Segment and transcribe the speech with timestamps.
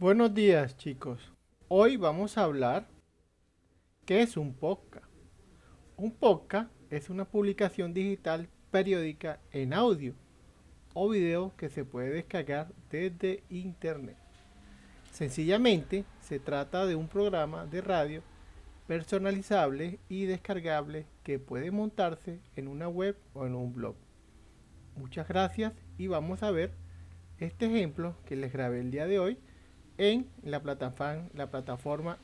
[0.00, 1.32] Buenos días chicos.
[1.66, 2.86] Hoy vamos a hablar
[4.04, 5.08] qué es un podcast.
[5.96, 10.14] Un podcast es una publicación digital periódica en audio
[10.94, 14.16] o video que se puede descargar desde internet.
[15.10, 18.22] Sencillamente se trata de un programa de radio
[18.86, 23.96] personalizable y descargable que puede montarse en una web o en un blog.
[24.94, 26.70] Muchas gracias y vamos a ver
[27.38, 29.38] este ejemplo que les grabé el día de hoy
[29.98, 32.16] en la plataforma, la plataforma.